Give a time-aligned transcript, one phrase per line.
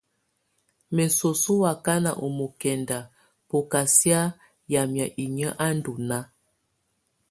[0.95, 2.97] Mɛ soso ù wakana ɔ́ mɔkɛnda
[3.47, 4.35] bù kà siana
[4.71, 6.19] yamɛ̀á inyǝ́ à ndù nàà.